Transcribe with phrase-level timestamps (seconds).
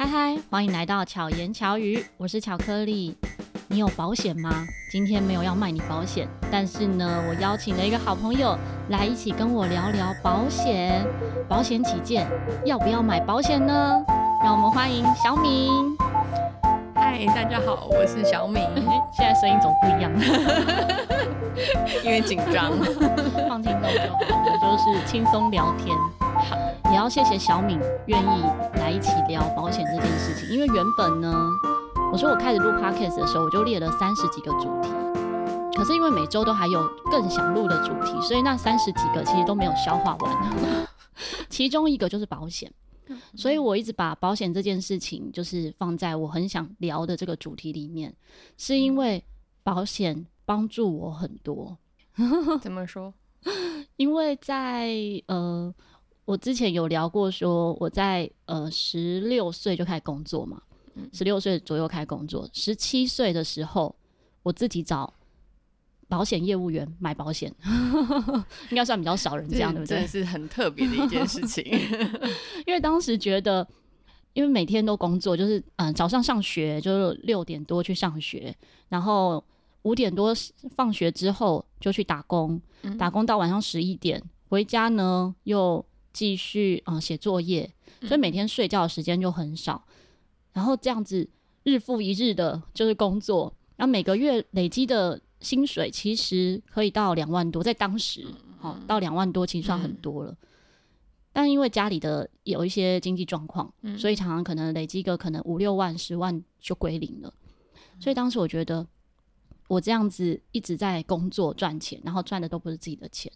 [0.00, 3.18] 嗨嗨，欢迎来到巧言巧语，我是巧克力。
[3.66, 4.64] 你有保险吗？
[4.92, 8.56] 今天没有要卖你保险，但是呢，我邀请了一个好朋友
[8.90, 11.04] 来一起跟我聊聊保险。
[11.48, 12.28] 保险起见，
[12.64, 14.00] 要不要买保险呢？
[14.44, 15.68] 让我们欢迎小敏。
[16.94, 18.62] 嗨，大家好，我是小敏。
[19.12, 20.12] 现在声音总不一样，
[22.06, 22.70] 因为紧张，
[23.48, 25.92] 放轻松就好，我就是轻松聊天。
[26.38, 26.56] 好，
[26.90, 28.42] 也要谢谢小敏愿意
[28.74, 31.50] 来一起聊保险这件事情，因为原本呢。
[32.10, 34.88] 我说我开始录 podcast 的时候，我就列了三十几个主题，
[35.76, 36.80] 可是因为每周都还有
[37.10, 40.88] 更想录的主题，所以那三十几个其实都没有消化完。
[41.50, 42.72] 其中一个就是保险，
[43.36, 48.14] 所以我一直把保险这件事情就是放在我很想聊的这个主题里面，
[48.56, 49.22] 是因为
[49.62, 51.76] 保险帮助我很多。
[52.62, 53.12] 怎么说？
[53.96, 54.88] 因为在
[55.26, 55.74] 呃，
[56.28, 60.60] 我之前有聊过，说我在呃十六岁就开始工作嘛。
[61.10, 63.96] 十六岁左右开始工作，十七岁的时候，
[64.42, 65.10] 我自己找
[66.06, 67.50] 保险业务员买保险，
[68.68, 69.96] 应该算比较少人这样，对不对？
[69.96, 71.64] 真 的是很特别的一件事情，
[72.66, 73.66] 因为当时觉得，
[74.34, 78.54] 因为每天都工作，就是嗯，早上上学就是六点多去上学，
[78.90, 79.42] 然后
[79.84, 80.34] 五点多
[80.76, 82.60] 放学之后就去打工，
[82.98, 89.84] 打工到晚上十一点回家呢，又继续啊写作业，所以每天睡觉的时间就很少。
[90.52, 91.28] 然后这样子
[91.62, 98.26] 日复一日的，就是工作，然后每个月累积的薪水其实可以到两万多，在当时，
[98.58, 100.32] 好、嗯、到两万多，其实算很多了。
[100.32, 100.36] 嗯、
[101.32, 107.32] 但因为家里的有一些经济状况，嗯、所以常常可能累积个可能五六万、十万就归零了。
[107.74, 108.84] 嗯、所以当时我觉得，
[109.68, 113.30] 我这样子一直在工作赚钱，然后赚的都不是自己的钱。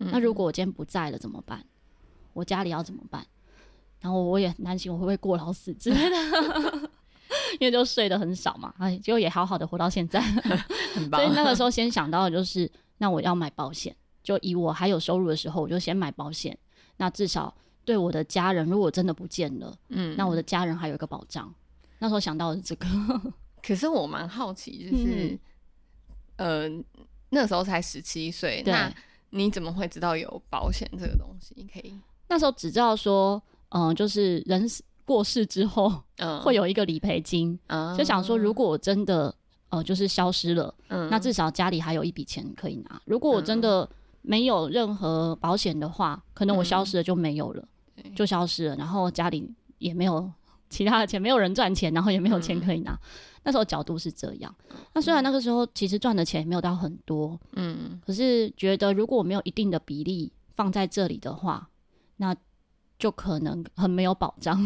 [0.00, 1.64] 嗯、那如果我今天不在了怎么办？
[2.40, 3.24] 我家里要怎么办？
[4.00, 6.16] 然后我也很担心我会不会过劳死之类的，
[7.60, 10.18] 因为就睡得很少嘛，哎，结果也好好的活到现在，
[10.94, 11.20] 很棒。
[11.20, 16.56] 所以那个时候先想到的就是，那我要买保险，就以我还有收入的时候，我就先买保险。
[16.96, 21.52] 那至少对我的家人，如果真的不见了，嗯，那我的家人还有一个保障。
[21.98, 22.86] 那时候想到的是这个。
[23.62, 25.38] 可是我蛮好奇，就是，
[26.36, 28.90] 嗯、呃，那时候才十七岁，那
[29.28, 31.54] 你怎么会知道有保险这个东西？
[31.70, 32.00] 可以？
[32.30, 33.42] 那时候只知道说。
[33.72, 34.66] 嗯，就是人
[35.04, 39.32] 过世之后，嗯，会有一个理赔金，嗯，就想说，如果我真的
[39.68, 43.00] 呃，就是消失了，嗯，那至少家里还有一笔钱可以拿。
[43.04, 43.88] 如果我真的
[44.22, 47.64] 没有任何保险的话，可能我消失了就没有了，
[47.98, 49.48] 嗯，就消失了，然后家里
[49.78, 50.28] 也没有
[50.68, 52.98] 其他的钱，没有人赚钱，然后也没有钱可以拿。
[53.44, 54.52] 那时候角度是这样。
[54.94, 61.69] 那虽然那个时候其实赚的钱也没有到很多，嗯，可是觉得如果我没有一定的比例放在这里的话，
[62.20, 62.36] 那。
[63.00, 64.62] 就可能很没有保障。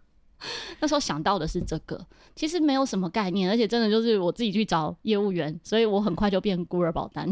[0.80, 7.30] 那时候想到的是这个，其实没有什么概念，而且真的就是我自己去找业务员，所以我很快就变孤儿保单。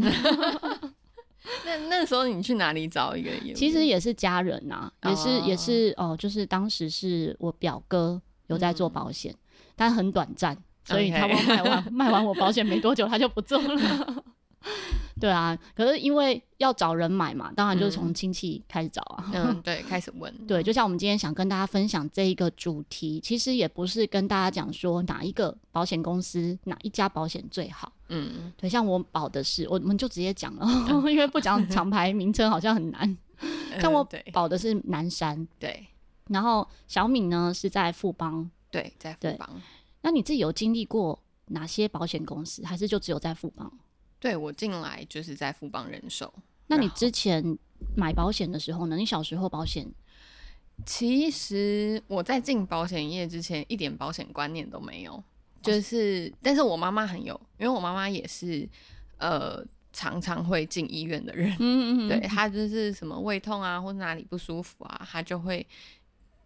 [1.65, 3.55] 那那时候你去哪里找一个业务员？
[3.55, 5.47] 其实也是家人呐、啊，也是、oh.
[5.47, 14.23] 也是哦、呃，就是当时是我表哥有在做保险，嗯、但很短暂，所以他们卖完卖完我保险没多久，他就不做了。
[15.19, 19.31] 对啊，可是因为要找人买嘛，当然就是从亲戚开始找啊。
[19.33, 20.33] 嗯，嗯， 对，开始问。
[20.45, 27.91] 对，就像我们今天想跟大家分享这一个主题，其实也不是跟大家讲说哪一个保险公司哪一家保险最好。
[28.09, 33.17] 嗯，对，像我保的是，我们就直接讲了，嗯、 因为不讲厂牌名称好像很难。
[33.79, 35.85] 像我保的是南山，对。
[36.27, 39.49] 然后小敏呢是在富邦，对，在富邦。
[40.01, 43.71] 那你自己有经历过哪些保险公司，还是就只有在富邦？
[44.25, 46.33] 对，我进来就是在富邦人寿。
[46.65, 47.55] 那你之前
[47.95, 48.97] 买保险的时候呢？
[48.97, 49.87] 你小时候保险？
[50.83, 55.23] 其实我在进保险业之前一点保险观念都没有，
[55.61, 58.67] 就是，哦、但是我妈妈很有，因为我妈妈也是
[59.19, 61.51] 呃常常会进医院的人。
[61.59, 65.63] 嗯嗯嗯，对，她就是什么胃痛啊，或者哪里不舒服啊，她就会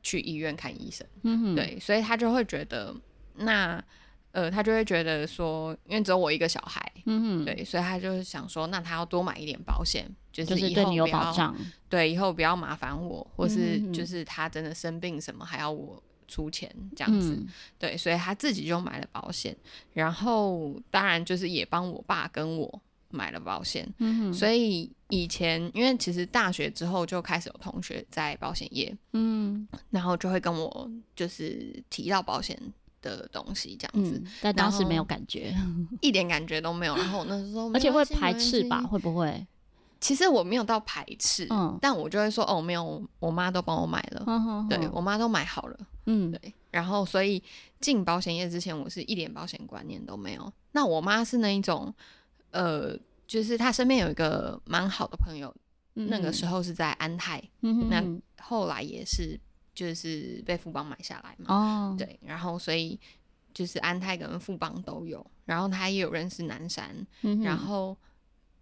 [0.04, 1.08] 去医院看医生。
[1.22, 2.94] 嗯嗯，对，所以她就会觉得
[3.36, 3.82] 那。
[4.32, 11.56] 呃，他就会觉得说，因为只有我一个小孩，嗯哼，对，所以他就是想说，那他要多买一点保险，就是以后对你有保障，
[11.90, 17.48] 对，以后不要麻烦我，或是就是他真的生病什么还要我出钱这样子，嗯、
[17.80, 19.56] 对，所以他自己就买了保险，
[19.94, 32.56] 然后当然就是也帮我爸跟我买了保险，嗯哼，所以以前因为其实大学之后就开始有同学在保险业，嗯，然后就会跟我就是提到保险。
[33.02, 35.56] 的东西这样子，嗯、但当时没有感觉，
[36.02, 36.96] 一点感觉都没有。
[36.96, 38.82] 然后那时候，而且会排斥吧？
[38.82, 39.46] 会不会？
[40.02, 47.44] 其实我没有到排斥，嗯，但我就会说哦，没有，我妈都帮我买了，嗯哼哼对我妈都买好了，嗯，对，然后所以
[47.82, 50.54] 进保险业之前，我是一点保险观念都没有。
[50.72, 51.94] 那我妈是那一种，
[52.52, 52.98] 呃，
[53.28, 55.54] 就是她身边有一个蛮好的朋友，
[55.96, 58.02] 嗯、那个时候是在安泰，那
[58.42, 59.38] 后来也是
[59.88, 63.00] 就是被富邦买下来嘛，哦，对，然后所以
[63.54, 67.98] 就是安泰跟富邦都有，然后他也有认识南山，嗯、然后。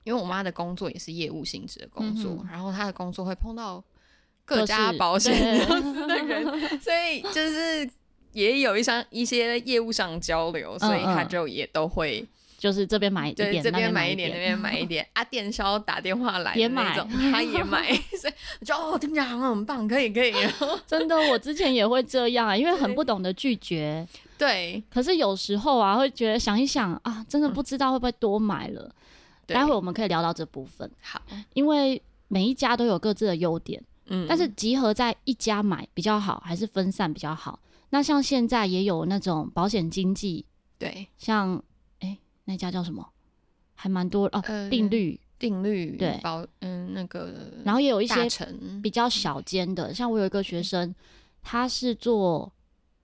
[0.04, 3.84] 因为我妈的工作也是业务性质的工作，嗯、然后她的工作会碰到
[4.46, 5.36] 各家保险
[5.68, 7.90] 公司的人，所以就是
[8.32, 12.26] 也有一些一些业务上交流，所以他就也都会
[12.58, 15.24] 就是这边买一点，对，这边买一点，那边买，一点啊。
[15.24, 16.98] 电销打电话来也买，
[17.32, 20.34] 他也买， 所以我就哦，听起来很棒，可以可以。
[20.88, 24.08] 真的，我之前也会这样啊，因为很不懂得拒绝。
[24.38, 28.92] 对，可是有时候啊，会觉得想一想啊，真的不知道会不会多买了。
[29.46, 31.22] 待会我们可以聊到这部分，好，
[31.54, 37.58] 因为每一家都有各自的优点，嗯，但是集合在一家买比较好，还是分散比较好？
[37.92, 40.46] 那像现在也有那种保险经纪，
[40.78, 41.64] 对，像
[42.48, 43.06] 那家叫什么，
[43.76, 48.28] 还蛮多哦，呃、定律，定律，对，保嗯那个，然后也有一些
[48.82, 50.96] 比较小间的，像我有一个学生，
[51.44, 52.52] 他是做，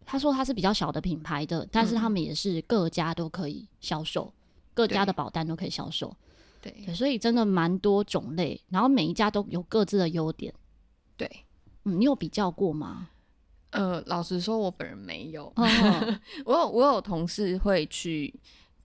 [0.06, 4.34] 他说他是比较小的品牌的，但是他们也是各家都可以销售，
[4.74, 6.16] 各家的保单都可以销售。
[6.62, 10.54] 对，对，所以真的蛮多种类，然后每一家都有各自的优点。
[11.18, 11.30] 对，
[11.84, 13.10] 嗯，你有比较过吗？
[13.72, 15.51] 呃，老实说，我本人没有。
[16.46, 18.34] 我有，我有同事会去，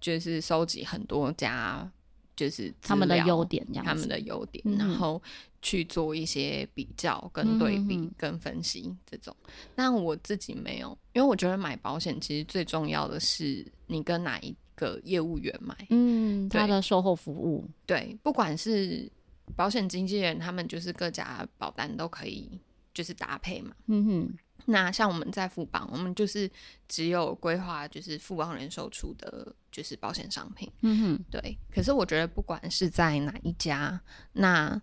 [0.00, 1.90] 就是收集很多家，
[2.36, 5.20] 就是他们的优点，他们的优点，然后
[5.60, 9.34] 去做一些比较、跟对比、嗯、跟分析这种。
[9.74, 19.10] 但我自己没有，因为我觉得买保险其实最重要的是你跟哪一个业务员买，嗯，他的售后服务，对，不管是
[19.56, 22.48] 保险经纪人，他们就是各家保单都可以，
[22.94, 23.74] 就是搭配嘛。
[23.86, 24.38] 嗯哼，
[24.70, 26.50] 那像我们在富邦，我们就是
[26.86, 30.70] 只有规划，就是富邦人寿出的，就是保险商品。
[30.82, 31.58] 嗯哼，对。
[31.72, 33.98] 可是我觉得，不管是在哪一家，
[34.34, 34.80] 那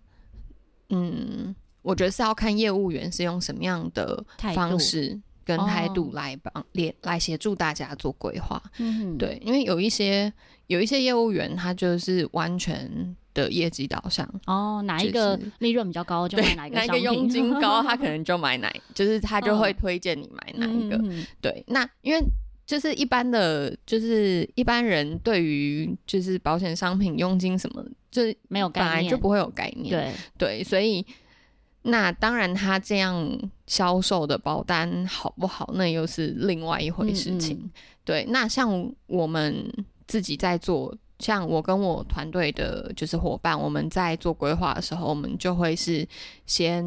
[0.88, 4.24] 嗯，我觉得是要看业务员是用什么样的
[4.54, 5.20] 方式。
[5.46, 10.30] 跟态度来帮连、哦、来协助大家做规划，嗯，对，因为有一些
[10.66, 22.20] 有一些业务员他就是完全的业绩导向哦，哪一个利润比较高就买哪一个，哪一个佣金高 他可能就买哪，就是他就会推荐你买哪一个，嗯、对，那因为
[22.66, 30.12] 就是一般的，就是一般人对于就是保险商品佣金什么，就是没有概念，本来就不会有概念，对。
[30.36, 31.06] 对，所以。
[31.88, 33.38] 那当然，他这样
[33.68, 37.56] 销售的保单好不好，那又是另外一回事情。
[37.56, 37.70] 嗯嗯
[38.04, 39.72] 对，那像我们
[40.08, 46.06] 自己在做，像我跟我团队的就是伙伴，我们在做规划的时候，我们就会是
[46.44, 46.84] 先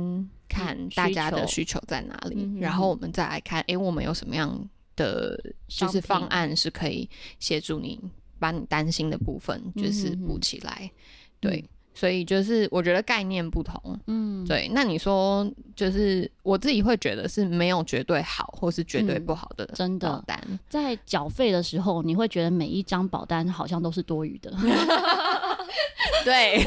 [0.50, 4.68] 看大家的需求在哪里，嗯、然后我们再来看，哎、欸，我们有什么样
[4.98, 7.10] 的就是方案是可以
[7.40, 7.98] 协助你
[8.38, 10.92] 把你担心的部分就是补起来，嗯、
[11.40, 11.66] 对。
[11.94, 14.70] 嗯所以就是我觉得概念不同，嗯，对。
[14.74, 15.46] 那你说
[15.76, 24.50] 就是我自己会觉得是没有绝对好或是绝对不好的、嗯，真的单在缴费的时候，你会觉得每一张保单好像都是多余的。
[26.24, 26.64] 对，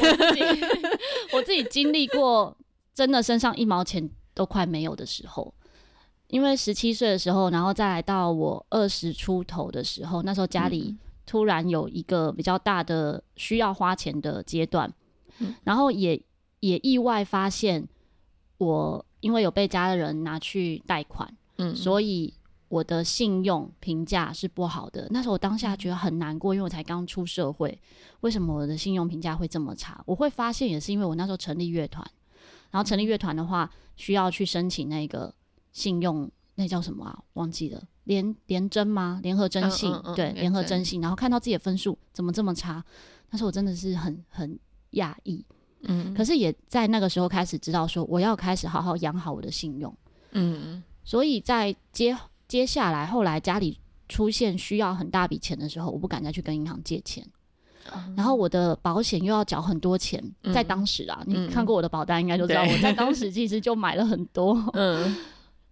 [1.31, 2.55] 我自己经历过，
[2.93, 5.51] 真的身上一毛钱都快没有的时候。
[6.27, 10.95] 因为十七岁的时候，然后再来到我二十出头的时候，那时候家里
[11.25, 14.91] 突然有一个比较大的需要花钱的阶段。
[15.63, 16.21] 然后也
[16.59, 17.87] 也意外发现，
[18.57, 22.33] 我因为有被家人拿去贷款，嗯，所以
[22.69, 25.07] 我的信用评价是不好的。
[25.11, 27.79] 那时候我当下觉得很难过，因为我才刚出社会，
[28.21, 30.01] 为什么我的信用评价会这么差？
[30.05, 32.05] 我会发现也是因为我那时候成立乐团，
[32.71, 35.33] 然后成立乐团的话需要去申请那个
[35.71, 37.23] 信用，那叫什么啊？
[37.33, 39.19] 忘记了，联联征吗？
[39.21, 40.99] 联合征信，嗯嗯嗯、对，联合征信。
[41.01, 42.83] 然后看到自己的分数怎么这么差，
[43.29, 44.59] 那时候我真的是很很。
[44.93, 45.45] 压抑，
[45.83, 49.95] 嗯，可是也在那个时候开始知道说，我要开始好好养好我的信用，
[50.31, 57.25] 嗯，所以在接接下来后来家里出现需要很大笔钱的时候，我不敢再去跟银行借钱，
[57.91, 65.15] 嗯、然后我的保险又要缴很多钱，嗯、在当时啊，嗯、你看过我的保单应该就知道，我在当时其实就买了很多， 嗯，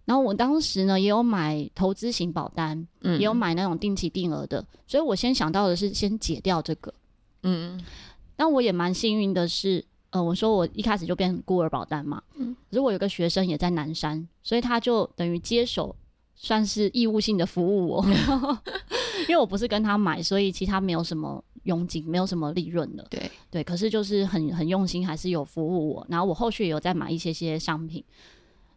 [0.04, 6.92] 然后我当时呢也有买投资型保单，嗯，也有买那种定期定额的，所以我先想到的是先解掉这个，
[7.44, 7.80] 嗯。
[8.36, 15.94] 但我也蛮幸运的是，呃，我说我一开始就变孤儿保单嘛，嗯，可是我有个学生也在南山，所以他就等于接手，
[16.34, 18.04] 算是义务性的服务我，
[19.28, 23.06] 因为我不是跟他买，所以其他没有什么佣金，没有什么利润的。
[23.08, 26.06] 对对，可是就是很很用心，还是有服务我。
[26.08, 28.04] 然后我后续也有在买一些些商品。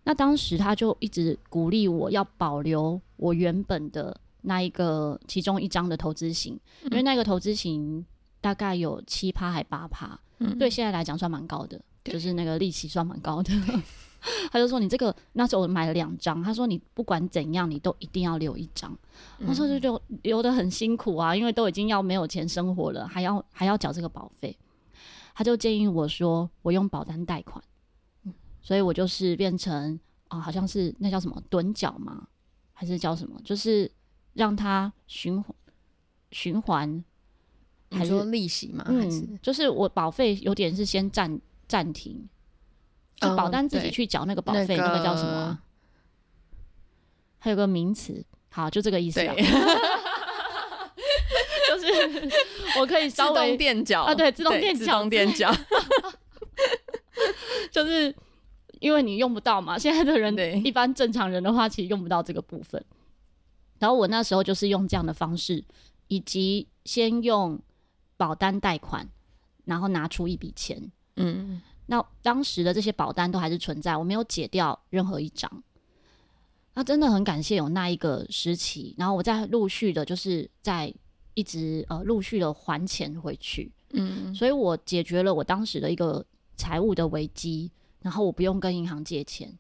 [0.03, 8.05] 那当时他就一直鼓励我要保留我原本的那一个其中一张的投资型，嗯、因为那个投资型
[8.45, 13.51] 大概有七趴还八趴，嗯，对现在来讲算蛮高的，就是那个利息算蛮高的。
[14.51, 18.95] 他就说：“你这个那时候我买了两张，他说你不管怎样，你都一定要留一张。
[19.39, 24.55] 嗯”他说：“就留留得很辛苦啊，因为都已经要没有钱生活了，还要还要缴这个保费。”
[25.33, 27.59] 他就建议我说：“我用保单贷款。”
[28.61, 32.27] 所以我就是变成啊、哦，好像是那叫什么趸缴吗？
[32.73, 33.41] 还是叫什么？
[33.43, 33.91] 就是
[34.33, 35.55] 让它循环
[36.29, 37.03] 循环，
[37.91, 38.83] 还是说利息吗？
[38.85, 42.27] 还是、嗯、就是我保费有点是先暂暂停，
[43.15, 45.59] 就保单自己去缴那个保费，那个叫什么？
[47.37, 49.33] 还有个名词，好，就这个意思啊。
[51.67, 52.29] 就是
[52.79, 55.53] 我可以稍微自动垫缴啊，对，自动垫缴，自动垫缴，
[57.71, 58.15] 就是。
[58.81, 62.83] 因为你用不到嘛，现在的人一般正常人的话，其实用不到这个部分。
[63.79, 65.63] 然后我那时候就是用这样的方式，
[66.09, 67.59] 以及先用
[68.17, 69.07] 保单贷款，
[69.63, 70.91] 然后拿出一笔钱。
[71.15, 75.63] 嗯，那当时的这些保单都还是存在，我没有解掉任何一张。
[76.73, 80.93] 那真的很感谢有那一个时期，然后我再陆续的，就是在
[81.33, 83.71] 一直呃陆续的还钱回去。
[83.91, 87.71] 嗯，所以我解决了我当时的一个财务的危机。
[88.01, 89.51] 然后我不用跟银行借钱，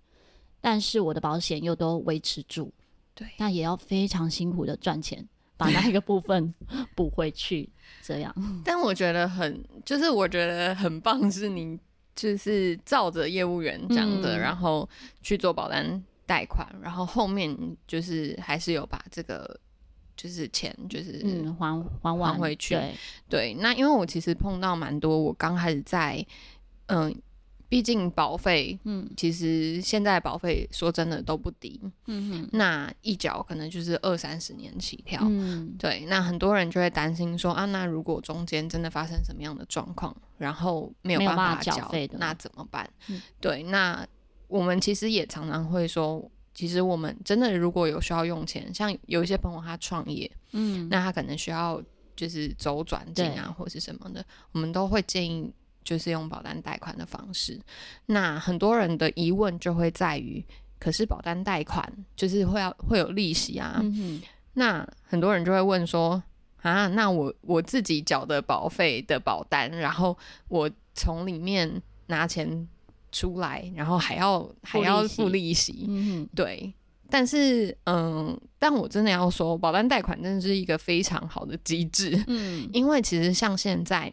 [0.61, 2.71] 但是我的保险又都维持住，
[3.15, 6.53] 对，那也要非常辛苦的赚钱，把那一个部分
[6.95, 7.69] 补回去，
[8.01, 8.33] 这样。
[8.63, 11.79] 但我觉得很，就是我觉得很棒，是你
[12.15, 14.87] 就是照着业务员讲的，嗯、然后
[15.21, 17.55] 去做保单贷款，然后后面
[17.87, 19.59] 就是还是有把这个
[20.15, 22.93] 就是钱就是嗯还还完还回去，对
[23.29, 23.53] 对。
[23.55, 26.25] 那因为我其实碰到蛮多，我刚开始在
[26.87, 27.07] 嗯。
[27.09, 27.11] 呃
[27.67, 42.87] 毕竟保费，嗯，其实现在保费说真的都不低，嗯哼，那一缴可能就是二三十年起跳，嗯，对，那很多人就会担心说啊，那如果中间真的发生什么样的状况，然后没有办法缴费的，那怎么办？
[43.09, 44.07] 嗯，对，那
[44.47, 51.81] 我们其实也常常会说，其实我们真的如果有需要用钱，像有一些朋友他创业，嗯，那他可能需要
[52.15, 55.51] 就是周转金啊，或是什么的，我们都会建议。
[55.85, 57.61] 就是用保单贷款的方式，
[58.07, 60.43] 那很多人的疑问就会在于，
[60.79, 64.19] 可是保单贷款就是会要会有利息啊，嗯、
[64.55, 66.21] 那很多人就会问说，
[66.63, 72.67] 啊，那我我自己缴的保费的保单，然后我从里面拿钱
[73.11, 76.73] 出来，然后还要还要付利息，嗯，对，
[77.11, 84.11] 但是嗯，但我真的要说，保单贷款真的是一个非常好的机制，嗯，因为其实像现在。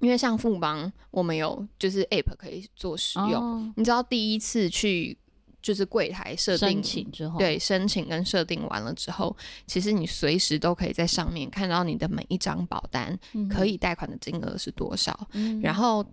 [0.00, 3.34] 因为像富邦，我们有就是 App 可以做使用。
[3.34, 5.16] 哦、你知道第一次去
[5.60, 13.18] 就是柜台设定申请之后，对，申请跟设定完了之后，其实你随时都可以在上面看到你的每一张保单
[13.50, 16.04] 可以贷款的金额是多少，嗯、然后。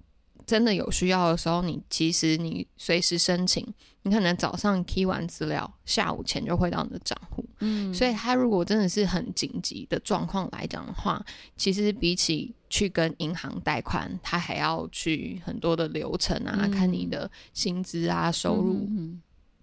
[0.46, 3.66] 真的有需要的时候，你其实你随时申请，
[4.04, 7.44] 你可能早上 key 完资料，下午钱就汇到你的账户。
[7.60, 11.24] 嗯，所以他如果真的是很紧急的状况来讲的话，
[11.56, 18.88] 其实比起去跟银行贷款，他还要去很多的流程啊，嗯、看你的薪资啊、收入、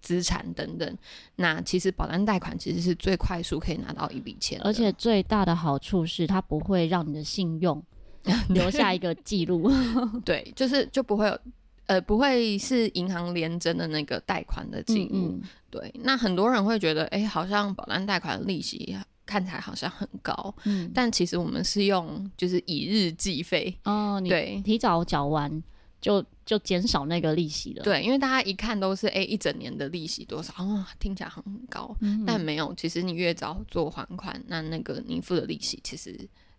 [0.01, 0.89] 资产等等。
[0.89, 0.97] 嗯、
[1.35, 7.81] 那其实保单贷款其实是最快速可以拿到一笔钱，而且最大的好处是它不会让你的信用。
[8.49, 9.71] 留下一个记录，
[10.23, 11.39] 对，就是就不会有，
[11.87, 15.09] 呃，不会是银行连征的那个贷款的记录。
[15.13, 15.41] 嗯嗯。
[15.69, 23.75] 对，那很多人会觉得，哎、欸，好像保单贷款的利息看起来好像很高，嗯，但其实我们是用就是以日计费。
[23.85, 25.63] 哦，对，提早缴完
[25.99, 27.83] 就就减少那个利息了。
[27.83, 36.15] 对，因为大家一看都是哎、欸、一整年的利息多少，哦，听起来很高，嗯、但没有，其实你越早做还款，那那个你付的利息其实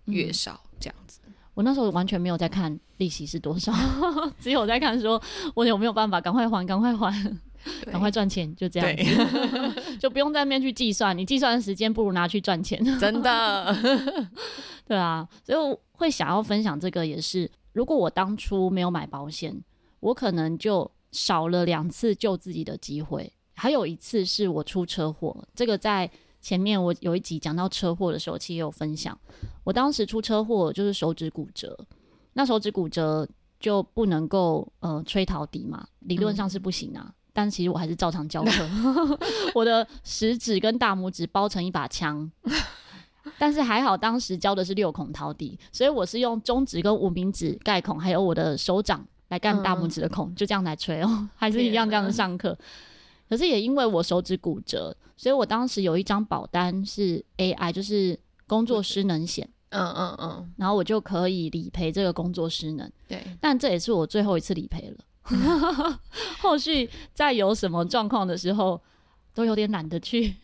[0.06, 1.20] 越少，这样子。
[1.26, 3.72] 嗯我那时候完全没有在看利息是多少，
[4.40, 5.20] 只有在看说
[5.54, 7.36] 我有没有办法赶快还，赶快还，
[7.86, 11.16] 赶快赚钱，就这样子， 就不用在那边去计算。
[11.16, 13.74] 你计算的时间不如拿去赚钱， 真的。
[14.86, 19.56] 对啊，所以我会想要分享这个，也是如果我当初没有买保险，
[20.00, 23.32] 我可能就少了两次救自己的机会。
[23.54, 26.10] 还有一次是我出车祸，这个在。
[26.44, 29.18] 前面我有一集讲到车祸的时候，其实也有分享。
[29.64, 31.74] 我当时出车祸就是手指骨折，
[32.34, 33.26] 那手指骨折
[33.58, 37.02] 就不能够呃吹陶笛嘛，理论上是不行啊。
[37.06, 38.68] 嗯、但其实我还是照常教课。
[39.56, 42.30] 我的食指跟大拇指包成一把枪，
[43.38, 52.54] 但是还好当时教的是六孔陶笛，所以我是用中指跟无名指盖孔，还有我的手掌来盖大拇指的孔，嗯、就这样来吹哦，还是一样这样子上课。
[53.28, 59.48] 可是也因为我手指骨折，所以我当时有一张保单是 AI，就是工作失能险。
[59.70, 62.88] 嗯嗯嗯，然后我就可以理赔这个工作失能。
[63.08, 65.04] 对，但这也是我最后一次理赔了。
[66.38, 68.80] 后续再有什么状况的时候，
[69.34, 70.36] 都有点懒得去。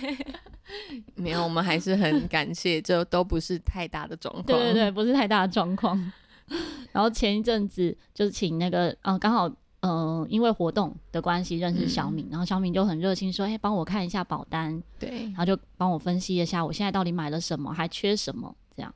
[1.16, 4.46] 没有，我们还是很感谢，这都不是太大的状况。
[4.46, 5.98] 对对对，不是太大的状况。
[6.92, 9.52] 然后前一阵子就是请那个，嗯，刚好。
[9.80, 18.94] 嗯、呃，因为活动的关系认识小敏，嗯、然后小敏就很热心说：“哎、欸，帮我看一下保单。”对，然后就帮我分析一下我现在到底买了什么，还缺什么，这样。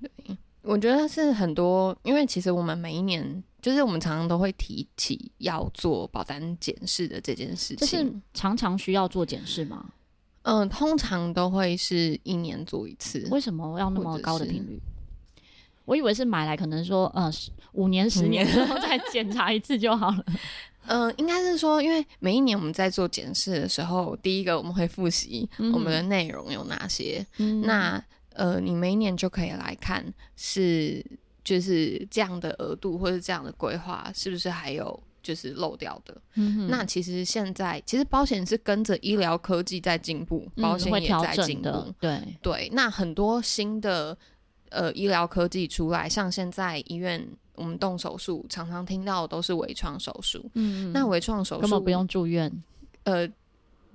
[0.00, 7.78] 对，我觉得是很多，因为其实我们每一年，就是我们常常都会提起要做保单检视的这件事情。
[7.78, 9.84] 就是常常需要做检视吗？
[10.42, 13.26] 嗯、呃，通常都会是一年做一次。
[13.30, 14.80] 为什么要那么高的频率？
[15.84, 17.30] 我以为是买来可能说，呃，
[17.72, 20.24] 五年、十年之后再检查一次就好了。
[20.86, 27.24] 嗯、 呃，应该是说，因为每一年我们在做检视的时候，第一个我们会复习我们的内容有哪些。
[27.38, 28.02] 嗯、那
[28.34, 30.04] 呃，你每一年就可以来看，
[30.36, 31.04] 是
[31.42, 36.16] 就是这样的额度或者这样的规划，是不是还有就是漏掉的？
[36.68, 41.68] 那其实现在其实保险是跟着医疗科技在进步，保险也在进步。
[41.68, 44.16] 嗯、对对，那很多新的。
[44.72, 47.24] 呃，医疗科技出来，像现在医院
[47.54, 50.50] 我们动手术，常常听到的都是微创手术。
[50.54, 52.50] 嗯，那微创手术根本不用住院，
[53.04, 53.28] 呃，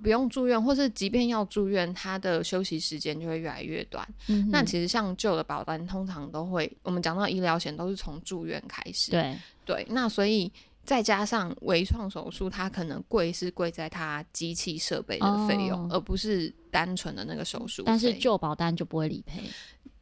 [0.00, 4.08] 不用住院，或是即便要住院，它的休息时间就会越来越短。
[4.28, 9.10] 嗯，那其实像旧的保单，通常都会，我们讲到医疗险都是从住院开始。
[9.10, 10.50] 对对，那所以
[10.84, 17.82] 再加上微创手术，它可能贵是贵在它机器设备的费用，哦、而不是单纯的那个手术。
[17.84, 19.42] 但是旧保单就不会理赔。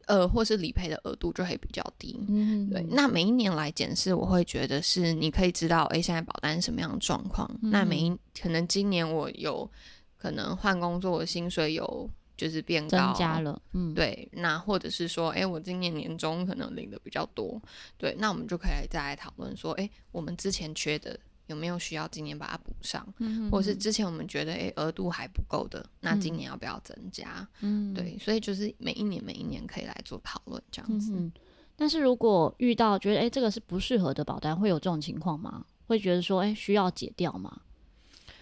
[0.07, 2.19] 呃，或是理赔的额度就会比较低。
[2.27, 2.81] 嗯，对。
[2.89, 7.49] 那每一年来检视，我会觉得是你可以知道，哎、欸，现在保单什么样的状况。
[7.61, 9.69] 嗯、那每一可能今年我有
[10.17, 13.61] 可能换工作，薪水有就是变高增加了。
[13.73, 14.27] 嗯，对。
[14.33, 17.61] 那或者是说，哎、欸，我今年年终可能领的比较多。
[17.97, 21.19] 对，那我们就可以再来讨论说，哎、欸，我们之前缺的。
[21.47, 27.47] 有没有需要今年把它补上，嗯、或是之前我们觉得诶额度还不够的，那今年要不要增加？
[27.61, 31.31] 嗯，对，所以就是每一年每一年可以来做讨论这样子、嗯。
[31.75, 35.65] 但是如果遇到觉得诶这个是不适合的保单，会有这种情况吗？
[35.87, 37.61] 会觉得说诶需要解掉吗？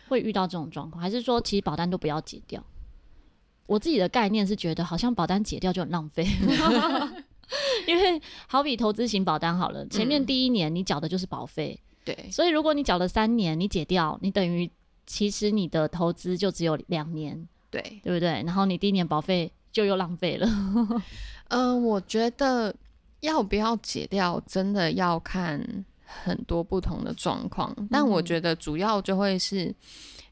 [0.07, 2.63] 会遇到这种状况，还是说其实保单都不要解掉？
[3.67, 6.23] 我自己的概念是觉得好像保单解掉就很浪费，
[7.87, 11.79] 因为好比投资型保单好了，前面第一年你缴的就是保费。
[12.05, 14.69] 对，所以如果你缴了三年，你解掉，你等于
[15.05, 18.41] 其实你的投资就只有两年，对，对不对？
[18.43, 20.47] 然后你第一年保费就又浪费了。
[20.47, 21.01] 嗯、
[21.49, 22.73] 呃，我觉得
[23.19, 25.61] 要不要解掉，真的要看
[26.05, 29.75] 很多不同的状况，嗯、但我觉得主要就会是。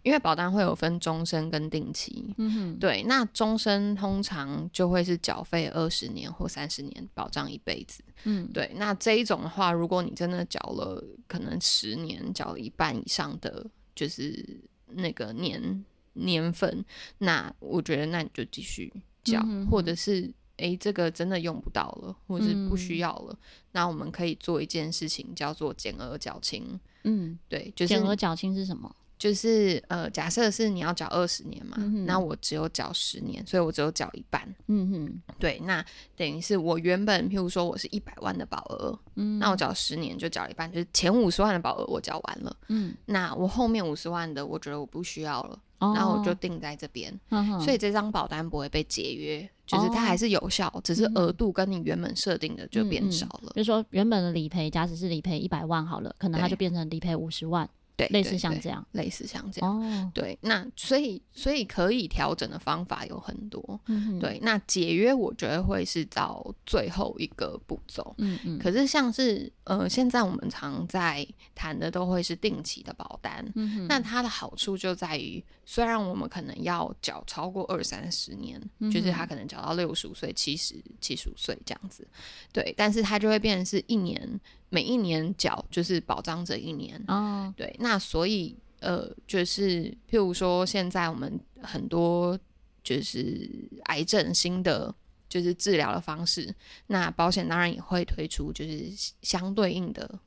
[0.04, 16.84] 因为保单会有分终身跟定期，嗯哼，对，那终身通常就会是缴费二十年或三十年，保障一辈子，嗯，对，那这一种的话，如果你真的缴了可能十年，缴了一半以上的，就是那个年年份，
[17.20, 18.92] 那我觉得那你就继续
[19.24, 23.38] 缴，或者是诶，这个真的用不到了，或者是不需要了，嗯、
[23.72, 28.94] 那我们可以做一件事情叫做减额缴清，嗯，对，就是减额缴清是什么？
[29.18, 34.44] 就是呃，假设是你要缴二十年嘛，嗯、那我只有缴十年，所以我只有缴一半。
[34.68, 35.86] 嗯哼，对，那
[36.18, 47.18] 等于是我原本，譬如说我是一百万的保额，嗯，那我缴十年就缴一半，就是前五十万的保额我缴完了，嗯，那我后面五十万的，我觉得我不需要了，哦、然后我就定在这边，
[47.64, 53.54] 所以这张保单不会被解约，就是它还是有效，哦、只是额度跟你原本设定的就变少了。
[53.54, 57.70] 嗯、就是说原本的理赔，假使是理赔一百万好了，可能它就变成理赔五十万。
[57.96, 73.46] 对，类似像这样，类似像这样，哦、对，那所以所以可以调整的方法有很多，嗯、对，那解约我觉得会是到最后一个步骤，嗯嗯，可是像是呃，现在我们常在谈的都会是定期的保单，
[73.88, 82.08] 那它的好处就在于，虽然我们可能要缴超过二三十年，嗯、就是他可能缴到六十五岁、七十七十五岁这样子，
[82.52, 84.40] 对，但是他就会变成是一年。
[84.70, 92.36] 每一年缴就是保障这一年哦，对，那所以呃，就是譬如说，现在我们很多
[92.84, 93.48] 就是
[93.84, 94.92] 癌症新的
[95.30, 96.52] 就是治疗的方式，
[96.88, 100.20] 那保险当然也会推出就是相对应的。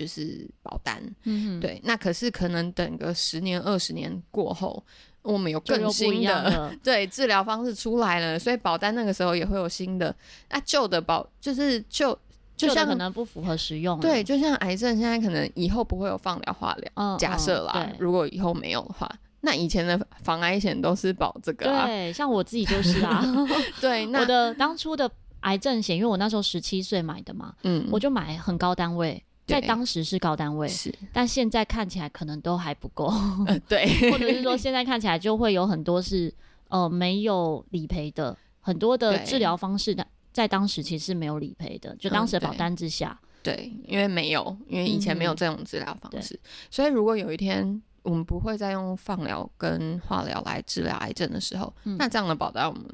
[0.00, 1.02] 就是保单。
[1.24, 1.78] 嗯，对。
[1.84, 4.82] 那可是可能等个十年二十年过后，
[5.20, 10.14] 我们有更新的， 对治疗方式出来了，所以保单那个时候也会有新的。
[10.48, 12.18] 那旧的保就是旧。
[12.56, 19.10] 就像可能不符合使用，对，就像癌症，现在可能以后不会有放疗、化疗、嗯，假设啦、嗯，如果以后没有的话，
[19.40, 23.24] 那以前的防癌险都是保这个、啊，对，像我自己就是啊
[23.80, 25.10] 对，那我的当初的
[25.40, 33.06] 癌症险，因为我那时候十七岁买的嘛，嗯，我就买很高单位，在当时是高单位，是，但现在看起来可能都还不够、
[33.46, 36.32] 呃， 对，或者是说现在看起来就会有很多是
[36.68, 40.06] 呃没有理赔的，很多的治疗方式的。
[40.32, 52.84] 在当时其实是没有理赔的，就当时的保单之下、嗯对，对，因为没有，因为以前没有这种治疗方式、嗯，所以如果有一天我们不会再用放疗跟化疗来治疗癌症的时候，嗯、那这样的保单我们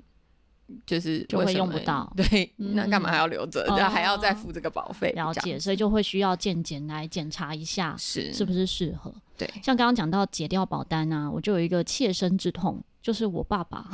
[0.84, 3.64] 就是就会用不到，对，嗯、那干嘛还要留着？
[3.66, 5.30] 对、嗯，还要再付这个保费、哦？
[5.30, 9.12] 了解，所以就会需要健检来检查一下是是不是适合。
[9.36, 12.82] 对，像刚刚讲到解掉保单啊，我就有一个切身之痛。
[13.02, 13.88] 就是我爸爸，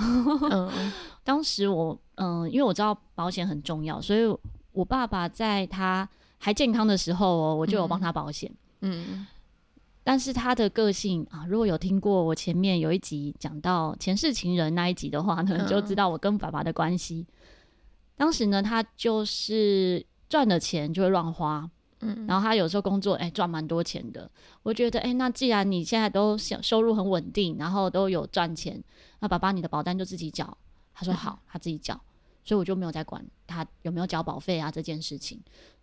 [0.51, 0.91] 嗯，
[1.23, 4.23] 当时我嗯，因为我知道保险很重要，所以
[4.73, 6.09] 我爸爸在他
[6.39, 9.27] 还健康的时候哦，我就有帮他保险，嗯，
[10.05, 17.27] 但是他的个性啊，如果有听过我前面有一集讲到前世情人那一集的话呢，就知道我跟爸爸的关系。
[18.17, 21.71] 当时呢，他就是赚了钱就会乱花。
[22.05, 24.29] 嗯，然后他有时候工作，哎，赚蛮多钱的。
[24.65, 28.83] 我觉得，哎，那既然你现在都收入很稳定，然后都有赚钱，
[29.21, 30.59] 那爸爸你的保单就自己缴。
[30.93, 31.95] 他说好，他自己缴，
[32.43, 35.41] 所以我就没有再管他有没有缴保费啊这件事情。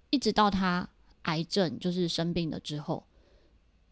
[0.10, 0.88] 一直到他
[1.22, 3.02] 癌症就是生病了之后，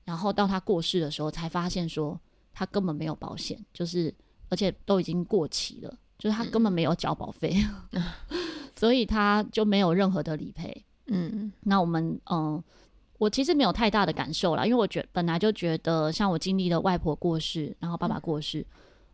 [0.08, 2.18] 然后到他过世的时候，才发现说
[2.54, 4.14] 他根本没有保险，就是
[4.48, 7.54] 而且都已经过期了，就是他根本没有缴保费，
[8.74, 10.86] 所以他就没有任何的理赔。
[11.08, 12.64] 嗯，那我们嗯、呃，
[13.18, 18.66] 我其实没有太大的感受啦，因为我觉本来就觉得，像我经历了外婆过世，然后爸爸过世，嗯、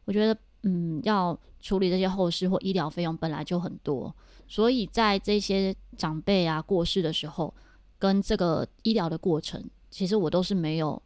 [0.05, 4.13] 我觉得嗯，要处理这些后事或医疗费用本来就很多，
[4.47, 7.53] 所以在这些长辈啊过世的时候，
[7.97, 11.01] 跟这个医疗的过程，其实我都是没有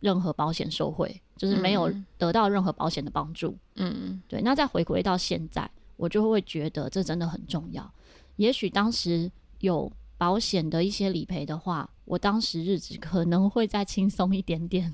[0.00, 3.56] 任何保险受惠，就是没有得到任何保险的帮助。
[3.76, 4.42] 嗯，对。
[4.42, 7.90] 那再回归到现在，我就会觉得这真的很重要。
[8.36, 9.90] 也许当时有。
[10.20, 14.92] 保险的一些理赔的话，我当时日子可能会再轻松一点点，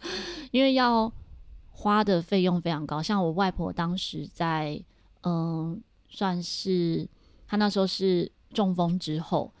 [0.50, 1.12] 因为要
[1.72, 3.02] 花的费用非常高。
[3.02, 4.82] 像我外婆当时在，
[5.24, 7.06] 嗯，算是
[7.46, 9.52] 她那时候是中风之后，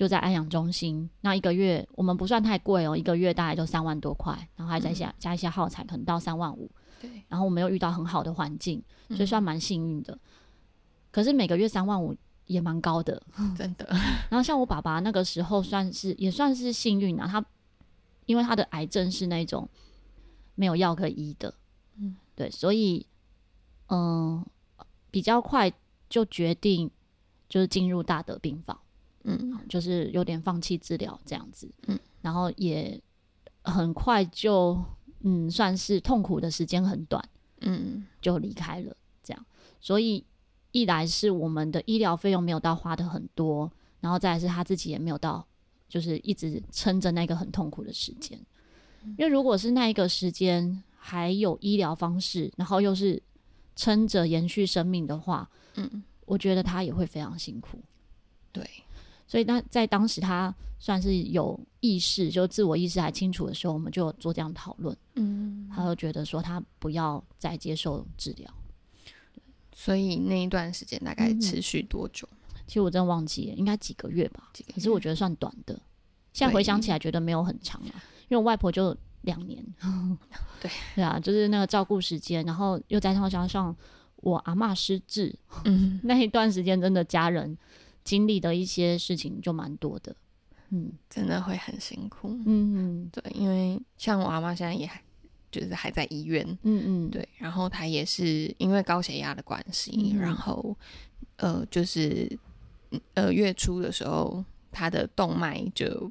[0.00, 6.70] 就在安养中心，那一个月我们不算太贵哦，一个月大概就三万多块，然后还再加加一些耗材，可能到三万五。
[7.02, 10.18] 对，然后我没有遇到很好的环境，所以算蛮幸运的。
[11.10, 12.16] 可是每个月三万五。
[12.46, 13.22] 也蛮高的，
[13.56, 13.86] 真的。
[14.28, 17.24] 然后像我爸爸那个时候，算是也算是幸运啊。
[17.24, 17.44] 他
[18.26, 19.68] 因为他的癌症是那种
[20.56, 21.54] 没有药可以医的，
[21.96, 23.06] 嗯，对，所以
[23.86, 24.44] 嗯、
[24.78, 25.72] 呃，比较快
[26.08, 26.90] 就决定
[27.48, 28.76] 就是进入大德病房，
[29.24, 33.00] 嗯，就是有点放弃治疗这样子，嗯，然后也
[33.62, 34.82] 很快就
[35.20, 37.22] 嗯，算是痛苦的时间很短，
[37.60, 39.46] 嗯，就离开了这样，
[39.80, 40.24] 所以。
[40.72, 45.44] 一来是我们的医疗费用没有到花的很多，然后再来是他自己也没有到，
[45.88, 48.38] 就是一直撑着那个很痛苦的时间。
[49.02, 53.20] 因为如果是那一个时间还有医疗方式，然后又是
[53.74, 57.82] 撑着延续生命的话，嗯，我觉得他也会非常辛苦。
[58.52, 58.64] 对，
[59.30, 64.96] 所以那在当时他算是有意识，就自我意识还清楚的时候，我们就做这样讨论。
[65.14, 68.52] 嗯，他就觉得说他不要再接受治疗。
[69.72, 72.28] 所以那一段时间大概持续多久？
[72.32, 74.50] 嗯，其实我真的忘记了，应该几个月吧。
[74.74, 75.80] 可是我觉得算短的。
[76.32, 78.02] 现在回想起来，觉得没有很长啊。
[78.28, 79.64] 因为我外婆就两年。
[80.60, 83.76] 对 对啊，就是那个照顾时间，然后又再加上
[84.16, 85.32] 我阿嬷失智，
[85.66, 87.56] 嗯， 那一段时间真的家人
[88.04, 90.14] 经历的一些事情就蛮多的。
[90.70, 92.28] 嗯，真的会很辛苦。
[92.46, 95.02] 嗯嗯，对，因为像我阿妈现在也还。
[95.52, 100.78] 就是还在医院，嗯嗯，对，然后她也是因为高血压的关系，嗯，然后
[101.38, 102.38] 呃，就是
[103.14, 106.08] 呃月初的时候，她的动脉就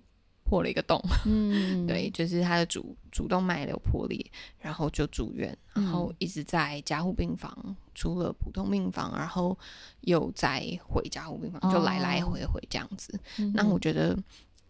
[0.50, 4.26] 破了一个洞， 嗯，对，就是他的主主动脉瘤破裂，
[4.58, 9.56] 然后就住院，然后一直在加护病房，除了普通病房，然后
[10.02, 13.14] 又再回加护病房，就来来回回这样子。
[13.38, 14.18] 哦，那我觉得。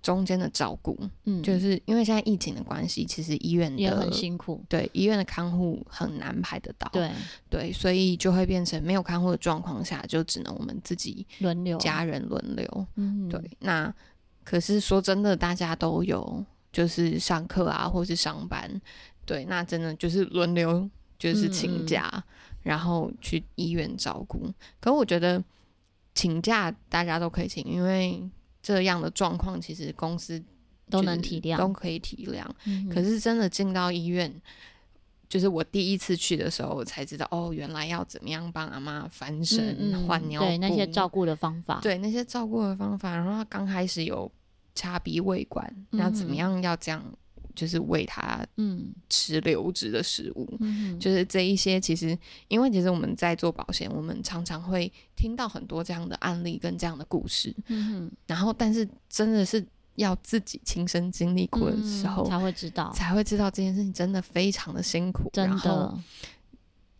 [0.01, 7.11] 中间的照顾，嗯，就是因为现在疫情的关系，其实医院的也很辛苦，对，医院的看护很难排得到，对。
[7.49, 13.41] 对，所以就会变成没有看护的状况下，就只能我们自己轮流，家人轮流，嗯，对。
[13.59, 13.93] 那
[14.49, 18.81] 可是说真的，大家都有就是上课啊，或是上班，
[19.23, 22.23] 对，那真的就是轮流就是请假，嗯嗯
[22.63, 24.51] 然后去医院照顾。
[24.79, 25.43] 可我觉得
[26.15, 28.27] 请假大家都可以请，因为
[28.63, 30.43] 这样的状况其实公司
[30.89, 32.43] 都能体谅，都可以体谅。
[32.65, 34.33] 嗯、可是真的进到医院。
[35.29, 43.15] 就是我第一次去的时候，我才知道哦，原来要怎么样帮阿妈翻身、换尿布，对那些照顾的方法，对那些照顾的方法。
[43.15, 44.31] 然后他刚开始有
[44.79, 47.03] 插鼻胃管，那怎么样要这样，
[47.53, 59.65] 就是喂他嗯吃流质的食物，嗯，就是这一些其实，因为其实我们在做保险，我们常常会听到很多这样的案例跟这样的故事，嗯，然后但是真的是。
[59.95, 65.93] 要自己亲身经历过的时候，嗯，才会知道，才会知道这件事情真的非常的辛苦，真的，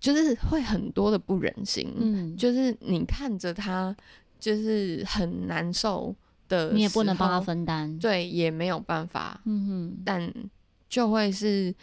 [0.01, 1.93] 就是会很多的不忍心。
[1.95, 3.95] 嗯，就是你看着他，
[4.37, 6.13] 就是很难受
[6.49, 9.39] 的，你也不能帮他分担，对，也没有办法。
[9.45, 10.33] 嗯哼，但
[10.89, 11.73] 就会是，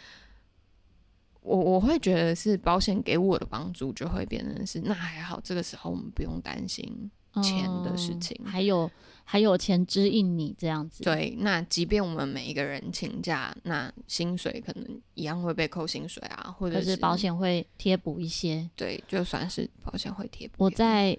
[1.41, 7.09] 我我会觉得是保险给我的帮助，就会变成是那还好，这个时候我们不用担心
[7.41, 8.87] 钱的事情，嗯，还有。
[9.29, 11.35] 还有钱指引你这样子，对。
[11.39, 18.69] 那即便我们每一个人请假，那薪水可能一样会被扣薪水啊，或者是，是保险会贴补一些。
[18.77, 20.63] 对，就算是保险会贴补。
[20.63, 21.17] 我在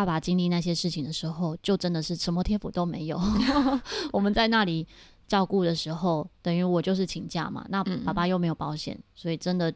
[0.00, 3.20] 爸爸经历那些事情的时候，就真的是什么贴补都没有。
[4.12, 4.86] 我们在那里
[5.28, 9.72] 照顾的时候，等于我就是请假嘛，那爸爸又没有保险，嗯，所以真的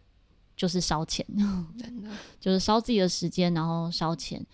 [0.56, 1.26] 就是烧钱，
[1.78, 2.08] 真的
[2.40, 4.44] 就是烧自己的时间，然后烧钱。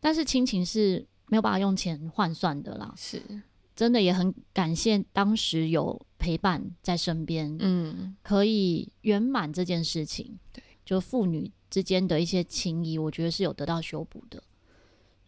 [0.00, 1.06] 但是亲情是。
[1.32, 3.22] 没有办法用钱换算的啦，是
[3.76, 10.36] 真的也很感谢当时有陪伴在身边，嗯，可以圆满这件事情。
[10.52, 14.42] 对，就父女之间的一些情谊，我觉得是有得到修补的，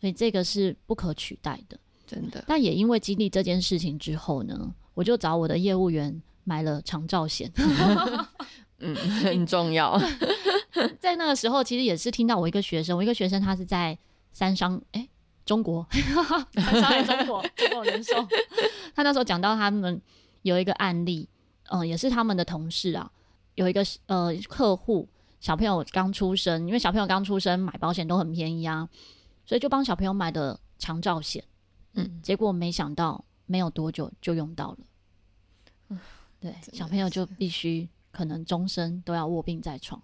[0.02, 2.44] 所以这个是不可取代的，真的。
[2.46, 7.50] 但也因为经历这件事情之后呢，我就找我的业务员买了长照险，
[8.80, 9.96] 嗯， 很重要。
[11.00, 13.96] 在那个时候，其实也是听到我一个学生，我一个学生他是在
[14.32, 15.08] 三商，哎、欸。
[15.44, 18.14] 中国，上海中国，中国人寿。
[18.94, 20.00] 他那时候讲到他们
[20.42, 21.28] 有一个案例，
[21.64, 23.10] 嗯、呃，也是他们的同事啊，
[23.56, 25.08] 有一个呃客户
[25.40, 28.88] 小朋友刚出生，因为小朋友刚出生买保险都很便宜啊，
[29.44, 31.42] 所以就帮小朋友买的长照险，
[31.94, 34.78] 嗯，结果没想到没有多久就用到了，
[35.88, 35.98] 嗯，
[36.40, 40.00] 对，小朋友就必须可能终身都要卧病在床，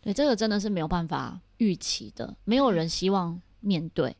[0.00, 4.16] 对，这个真的是没有办法预期的，没有人希望面对。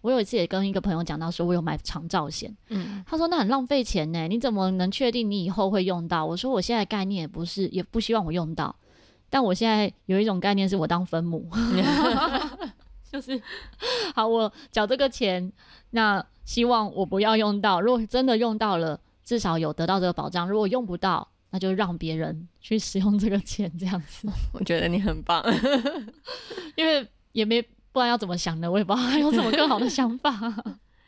[0.00, 6.24] 我有一次也跟一个朋友讲到，说我有买长照险，嗯，他说那很浪费钱呢，你怎么能确定你以后会用到？
[6.24, 8.74] 我说我现在概念也不是，也不希望我用到，
[9.28, 11.50] 但我现在有一种概念是我当分母，
[13.14, 13.40] 就是
[14.12, 15.52] 好，我缴这个钱，
[15.90, 24.26] 那希望我不要用到，如果真的用到了，至少有得到这个保障；如果用不到，那就让别人去使用这个钱，这样子。
[24.52, 25.40] 我觉得你很棒，
[26.74, 27.64] 因为也没。
[27.92, 28.68] 不然要怎么想呢？
[28.68, 30.36] 我也不知道还有什么更好的想法。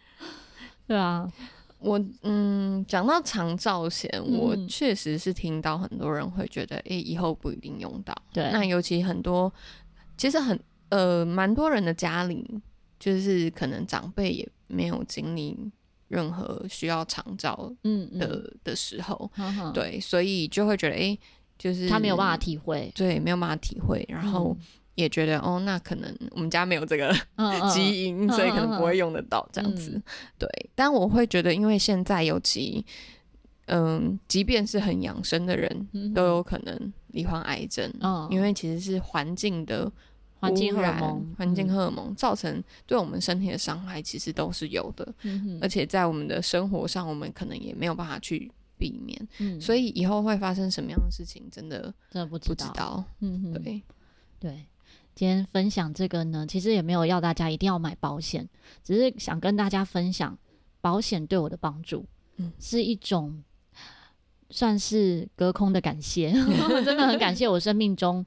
[0.87, 1.29] 对啊，
[1.81, 8.15] 我嗯，讲到长照险，嗯，我确实是听到很多人会觉得，诶、欸，以后不一定用到。
[8.33, 9.53] 对，那尤其很多，
[10.17, 10.57] 其实很
[10.89, 12.61] 呃，蛮多人的家里，
[12.99, 15.57] 就是可能长辈也没有经历
[16.09, 18.19] 任何需要长照的嗯。
[18.19, 21.21] 的的时候呵呵，对，所以就会觉得，诶、欸，
[21.59, 24.57] 就是他没有办法体会，对，没有办法体会，然后。
[24.61, 27.15] 嗯也觉得哦，那可能我们家没有这个
[27.71, 29.91] 基因，所以可能不会用得到这样子。
[29.91, 30.03] 嗯、
[30.39, 32.83] 对，但我会觉得，因为现在尤其，
[33.67, 39.93] 嗯，即便是很养生的人，嗯、都有可能罹患癌症，嗯，因为其实是环境的
[40.39, 45.15] 环境荷尔蒙，环境荷尔蒙造成对我们身体的伤害，其实都是有的。
[45.23, 49.29] 嗯，而且在我们的生活上，我们可能也没有办法去避免。
[49.39, 53.05] 嗯，所以以后会发生什么样的事情，真的真的不知道。
[53.63, 53.83] 对
[54.39, 54.67] 对。
[55.15, 58.47] 今天分享这个呢，其实也没有要大家一定要买保险，
[58.85, 60.37] 只是想跟大家分享
[60.83, 62.05] 保险对我的帮助，
[62.37, 63.43] 嗯，是一种
[64.51, 66.33] 算是隔空的感谢，
[66.85, 68.23] 真的很感谢我生命中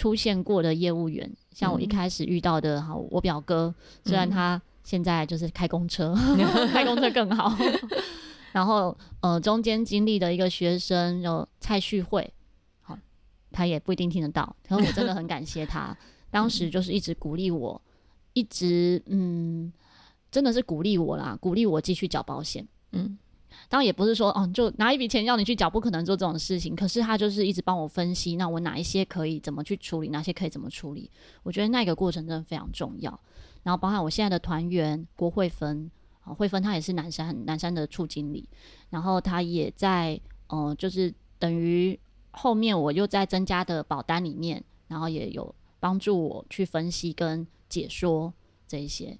[0.00, 6.38] 出现过的业务员，像我一开始遇到的，好，我表哥，虽然他现在就是开公车，嗯、
[6.72, 7.54] 开公车更好，
[8.52, 12.32] 然后呃，中间经历的一个学生有蔡旭慧，
[12.80, 12.98] 好，
[13.52, 15.94] 他也不一定听得到，可是我真的很感谢他。
[16.32, 17.78] 当时就是一直鼓励我，
[18.32, 19.70] 一直嗯，
[20.30, 22.66] 真的是鼓励我啦，鼓励我继续缴保险。
[22.92, 23.18] 嗯，
[23.70, 26.74] 当然也不是说哦，就拿一笔钱要你去缴，不可能做这种事情。
[26.74, 31.08] 可是他就是一直帮我分析，那我哪一些可以怎么去处理，哪些可以怎么处理？
[31.44, 33.18] 我觉得那个过程真的非常重要。
[33.62, 35.88] 然后包含我现在的团员郭慧芬，
[36.24, 38.48] 慧芬她也是南山南山的处经理，
[38.90, 41.96] 然后她也在呃，就是等于
[42.32, 48.34] 后面我又在增加的保单里面，然后也有帮助我去分析跟解说
[48.66, 49.16] 这一些。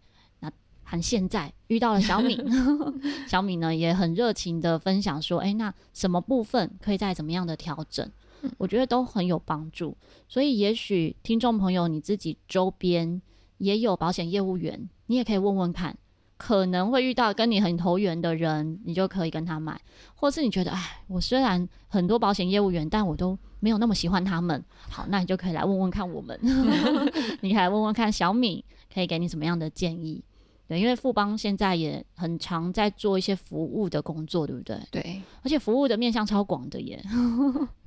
[0.91, 2.39] 那和现在遇到了小敏，
[3.29, 8.11] 小敏呢也很热情的分享说，哎、欸，那什么部分可以再怎么样的调整？
[8.59, 9.97] 我觉得都很有帮助。
[10.29, 13.21] 所以也许听众朋友你自己周边
[13.59, 15.97] 也有保险业务员，你也可以问问看。
[16.37, 19.79] 可能会遇到跟你很投缘的人，你就可以跟他买，
[20.15, 24.65] 或是你觉得，哎，我虽然很多保险业务员，但我都没有那么喜欢他们。
[24.89, 26.41] 好，那你就可以来问问看我们，
[27.43, 30.25] 你可以来问问看小敏，可以给你什么样的建议？
[30.71, 34.79] 对，因为富邦现在也很常在做一些服务的工作，对不对？
[34.93, 37.03] 对，而且服务的面向超广的耶。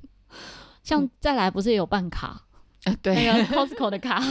[0.84, 2.42] 像再来不是也有办卡？
[2.84, 4.22] 啊，对，那个 Costco 的卡。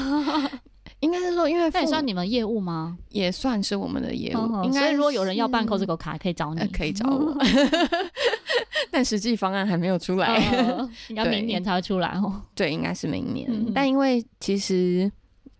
[1.00, 2.96] 应该是说，因为那也算你们业务吗？
[3.10, 4.40] 也算是我们的业务。
[4.40, 7.36] 哦、应该如果有人要办 Costco 卡，可以找你，呃、可以找我。
[8.92, 10.28] 但实际方案还没有出来，
[10.70, 12.40] 哦、应该明年才会出来哦。
[12.54, 13.50] 对，应该是明年。
[13.52, 15.12] 嗯、但因为其实，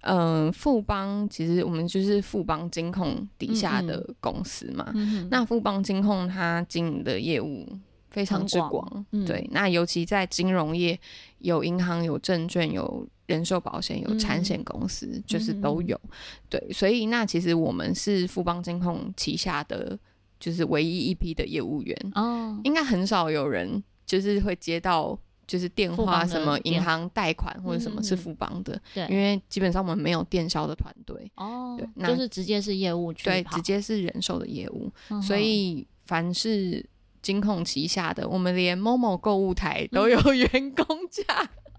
[0.04, 4.92] 嗯、呃，富邦其实我们就是富邦金控底下的公司嘛。
[4.96, 7.68] 嗯、那富邦金控它经营的业务
[8.10, 9.48] 非常之广，嗯、对。
[9.52, 11.00] 那尤其在金融业，
[11.40, 13.08] 有银行、有证券、有。
[13.26, 16.10] 人寿保险有产险公司，嗯、就是都有，嗯、
[16.50, 19.98] 对，所以那其实我们是富邦金控旗下的，
[20.42, 36.86] 就是唯一一批的业务员哦，应该很少有人就是会接到就是电话什么银行贷款或者什么是富邦的，对、嗯，因为基本上我们没有电销的团队哦，对，那就是直接是业务去，对，直接是人寿的业务，嗯、所以凡是
[37.22, 41.24] 金控旗下的，我们连 Momo 购物台都有 员工价。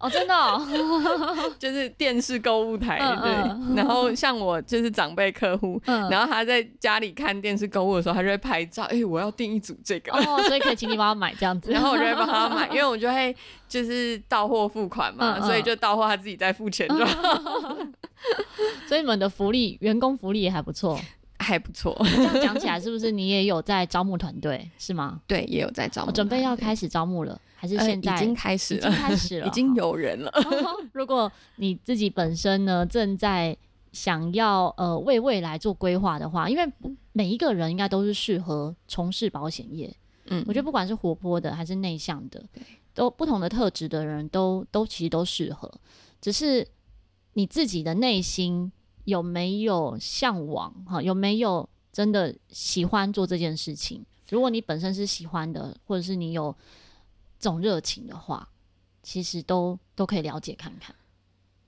[0.04, 0.60] 哦，真的，哦，
[1.58, 3.32] 就是电视购物台，嗯、对。
[3.32, 11.70] 嗯、然后像我就是长辈客户，嗯、然后他在家里看电视购物的时候，他就会拍照，哎、欸，我要订一组这个，哦，所以可以请你帮他买这样子。
[11.72, 13.34] 然后我就会帮他买，因为我就会
[13.66, 17.76] 就是到货付款嘛，嗯、所以就到货他自己再付钱就好。
[17.78, 17.94] 嗯、
[18.86, 21.00] 所以你们的福利，员工福利也还不错。
[21.44, 25.20] 还不错， 这样讲起来是不是你也有在招募团队是吗？
[25.26, 28.80] 对，也有在招募，准备要开始招募了，还是现在、呃、已经开始了？
[28.80, 30.32] 已经开始了， 已经有人了。
[30.92, 33.56] 如果你自己本身呢正在
[33.92, 36.72] 想要呃为未来做规划的话，因为
[37.12, 39.94] 每一个人应该都是适合从事保险业。
[40.26, 42.42] 嗯，我觉得不管是活泼的还是内向的，
[42.94, 45.70] 都不同的特质的人都都其实都适合，
[46.20, 46.66] 只是
[47.34, 48.72] 你自己的内心。
[49.04, 51.00] 有没有向往哈？
[51.02, 54.04] 有没有真的喜欢做这件事情？
[54.30, 56.54] 如果你本身是喜欢的，或者是你有
[57.38, 58.48] 这种热情的话，
[59.02, 60.94] 其实都都可以了解看看。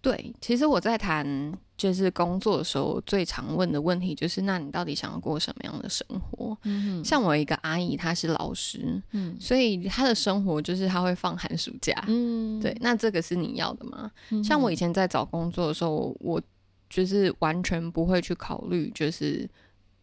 [0.01, 6.57] 对，其实我在谈就是工作的时候，最常问的问题就是：那你到底想要过什么样的生活？
[7.05, 12.77] 像我一个阿姨，她是老师，嗯，所以她的生活就是她会放寒暑假，嗯，对。
[12.81, 14.11] 那这个是你要的吗？
[14.31, 16.41] 嗯，像我以前在找工作的时候，我。
[16.89, 19.49] 就是完全不会去考虑，就是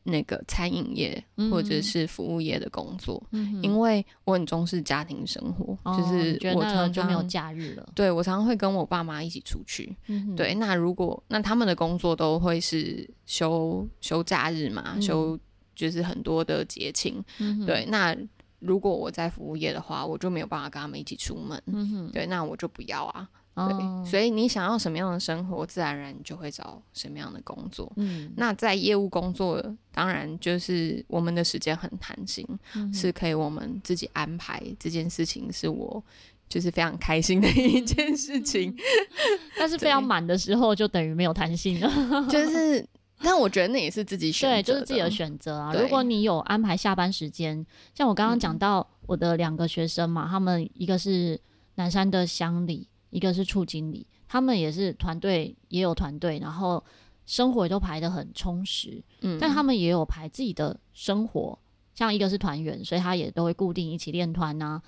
[0.04, 7.90] 那个餐饮业或者是服务业的工作，嗯、因为我很重视家庭生活，哦、就是我常常就没有假日了。
[7.96, 9.96] 对，我常常会跟我爸妈一起出去。
[10.08, 15.40] 嗯、对，那如果那他们的工作都会是休休假日嘛，嗯、休
[15.74, 17.24] 就是很多的节庆。
[17.40, 18.14] 嗯、对，那
[18.60, 22.12] 如果我在服务业的话，我就没有办法跟他们一起出门。
[22.12, 23.30] 对，那我就不要啊。
[23.56, 27.92] 对，哦、所以你想要什么样的生活，自然而然你就会找什么样的工作。
[27.98, 32.44] 嗯，那在业务工作，当然就是我们的时间很弹性，
[32.76, 34.60] 嗯、是可以我们自己安排。
[34.80, 36.04] 这件事情是我
[36.50, 38.72] 就是非常开心的一件事情。
[38.72, 42.28] 嗯、但是 非常满的时候，就等于没有弹性了。
[42.28, 42.84] 就是，
[43.22, 45.72] 但我觉得那也是自己选择，对，就是自己的选择啊。
[45.74, 47.64] 如果你有安排下班时间，
[47.94, 51.40] 像我刚刚讲到我的两个学生嘛，嗯、他们一个是
[51.76, 52.88] 南山的乡里。
[53.14, 56.84] 一个是处经理，他们也是团队，也有团队，然后
[57.28, 59.02] 生活也都排得很充实。
[59.22, 61.58] 嗯，但他们也有排自己的生活，
[61.94, 64.82] 像一个是团员，所以他也都会固定一起练团呐。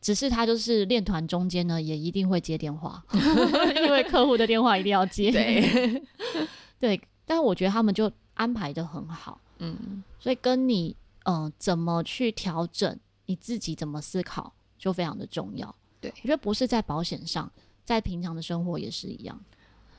[0.00, 3.04] 只是他就是练团中间呢，也一定会接电话，
[3.84, 5.30] 因为客户的电话一定要接。
[5.30, 6.02] 对，
[6.78, 9.40] 对，但我觉得他们就安排的很好。
[9.58, 15.74] 嗯，所以跟你嗯、呃、怎么去调整，你自己怎么思考，就非常的重要。
[16.00, 17.50] 对，我觉得不是在保险上，
[17.84, 19.38] 在平常的生活也是一样。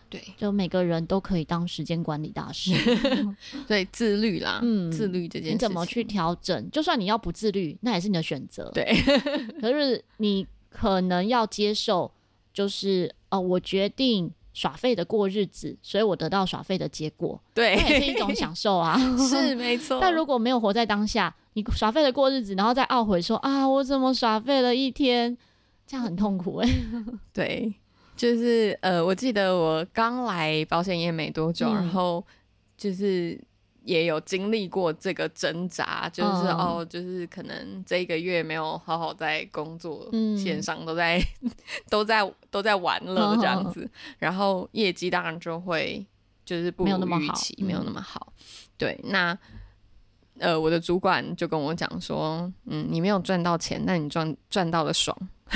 [0.09, 2.71] 对，就每个人都可以当时间管理大师。
[3.67, 6.71] 对，自律啦，嗯，自律这件事，你怎么去调整？
[6.71, 8.71] 就算你要不自律，那也是你的选择。
[8.73, 8.91] 对，
[9.61, 12.11] 可是你可能要接受，
[12.51, 18.97] 就是哦，我决定耍废的过日子，所以我得到耍废的结果，对，那也是一种享受啊，
[19.29, 19.99] 是没错。
[20.01, 25.37] 但如果没有活在当下，你耍废的过日子，然后再懊悔说啊，我怎么耍废了一天，
[25.89, 26.73] 这样很痛苦哎、欸。
[27.33, 27.73] 对，
[28.15, 32.23] 就是呃，我记得我刚来保险业没多久，嗯、然后
[32.77, 33.43] 就是。
[33.85, 41.19] 也有经历过这个挣扎，就是、嗯、哦，就是可能这一个月没有好好在工作，嗯、线上都在
[41.89, 42.19] 都在
[42.51, 46.05] 都在玩乐这样子，嗯、然后业绩当然就会
[46.45, 48.31] 就是不如预期，没有那么好。
[48.37, 48.43] 嗯、
[48.77, 49.35] 对，那
[50.39, 55.15] 呃，我的主管就跟我讲说，嗯，你没有赚到钱，但你赚赚到了爽，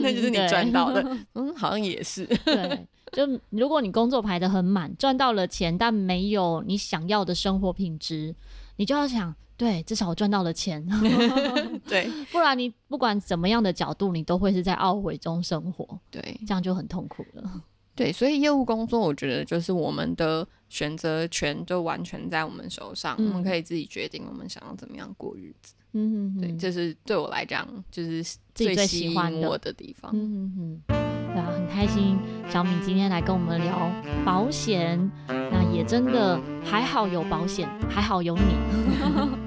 [0.00, 1.02] 那就是你赚到的。
[1.34, 2.24] 嗯，好像也是。
[2.44, 2.86] 对。
[3.10, 8.34] 就如果你工作排的很满，赚到了钱，但没有你想要的生活品质，
[8.76, 10.86] 你就要想，对，至少我赚到了钱，
[11.88, 17.50] 对，不然你不管怎么样的角度，你都会是在懊悔中生活，对，这样就很痛苦了。
[17.98, 25.74] 对，所以业务工作，我觉得就是我们的选择权就完全在我们手上，嗯、我们可以自己决定我们想要怎么样过日子。
[25.94, 28.24] 嗯哼哼，对，这、就是对我来讲，就是
[28.54, 30.12] 最喜欢我的地方。
[30.14, 30.94] 嗯哼哼。
[31.34, 32.16] 对啊，很开心，
[32.48, 33.90] 小敏今天来跟我们聊
[34.24, 38.42] 保险，那也真的还好有保险，还好有你，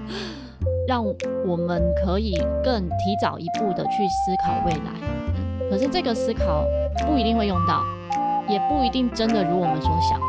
[0.87, 1.03] 让
[1.45, 5.69] 我们可以更提早一步的去思考未来。
[5.69, 6.65] 可是这个思考
[7.07, 7.83] 不一定会用到，
[8.51, 10.19] 也不一定真的如我们所想。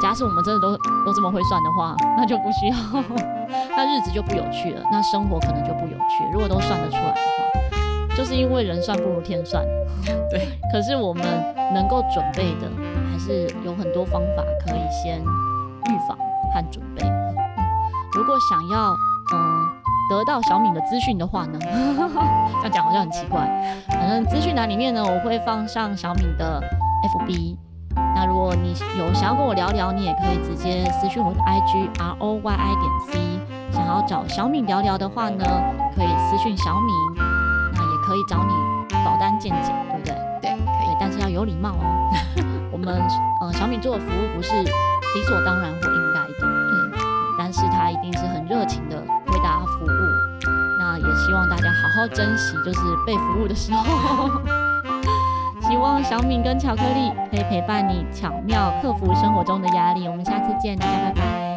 [0.00, 2.76] 假使我们真的都都这么会算的话，那就不需要，
[3.74, 6.24] 那日子就不有趣了，那生活可能就不有趣。
[6.32, 9.64] 如果都算得出来的话，就是因为人算不如天算。
[10.28, 11.24] 对，可是我们
[11.72, 12.68] 能够准备的，
[13.10, 16.18] 还是有很多方法可以先预防
[16.52, 17.06] 和准备。
[18.14, 18.90] 如果想要
[19.32, 19.68] 嗯、呃、
[20.10, 21.58] 得到小敏的资讯的话呢，
[22.60, 23.40] 这样讲好像很奇怪。
[23.88, 26.60] 反正资讯栏里面呢，我会放上小敏的
[27.04, 27.56] FB。
[28.14, 33.40] 那如果你有想要跟我聊聊，你也可以直接私讯我的 IG R O Y I 点 C。
[33.72, 35.44] 想要找小米聊聊的话呢，
[35.94, 40.96] 可以私讯小米，那也可以找你保单见解对不对对。
[40.98, 42.10] 但是要有礼貌哦。
[42.72, 43.00] 我们
[43.40, 46.92] 呃小米做的服务不是理所当然或应该的，嗯，
[47.38, 49.88] 但是他一定是很热情的为大家服务。
[50.78, 54.30] 那也希望大家好好珍惜，就是被服务的时候。
[55.74, 60.06] 希望小敏跟巧克力可以陪伴你，巧妙克服生活中的压力。
[60.06, 61.53] 我们下次见，大家拜拜。